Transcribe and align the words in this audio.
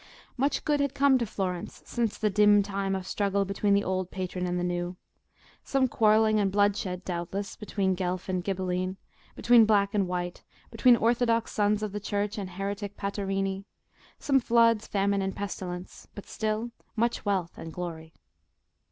Much 0.35 0.65
good 0.65 0.79
had 0.79 0.95
come 0.95 1.19
to 1.19 1.27
Florence 1.27 1.83
since 1.85 2.17
the 2.17 2.31
dim 2.31 2.63
time 2.63 2.95
of 2.95 3.05
struggle 3.05 3.45
between 3.45 3.75
the 3.75 3.83
old 3.83 4.09
patron 4.09 4.47
and 4.47 4.59
the 4.59 4.63
new: 4.63 4.97
some 5.63 5.87
quarrelling 5.87 6.39
and 6.39 6.51
bloodshed, 6.51 7.05
doubtless, 7.05 7.55
between 7.55 7.93
Guelf 7.93 8.27
and 8.27 8.43
Ghibelline, 8.43 8.97
between 9.35 9.63
Black 9.67 9.93
and 9.93 10.07
White, 10.07 10.43
between 10.71 10.95
orthodox 10.95 11.51
sons 11.51 11.83
of 11.83 11.91
the 11.91 11.99
Church 11.99 12.39
and 12.39 12.49
heretic 12.49 12.97
Paterini; 12.97 13.65
some 14.17 14.39
floods, 14.39 14.87
famine, 14.87 15.21
and 15.21 15.35
pestilence; 15.35 16.07
but 16.15 16.25
still 16.25 16.71
much 16.95 17.23
wealth 17.23 17.55
and 17.59 17.71
glory. 17.71 18.11